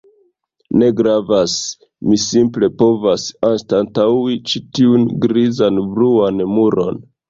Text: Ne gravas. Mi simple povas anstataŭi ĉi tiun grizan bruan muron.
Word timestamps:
Ne 0.83 0.87
gravas. 1.01 1.57
Mi 2.07 2.17
simple 2.25 2.71
povas 2.81 3.29
anstataŭi 3.53 4.43
ĉi 4.51 4.67
tiun 4.77 5.09
grizan 5.29 5.83
bruan 5.97 6.47
muron. 6.59 7.05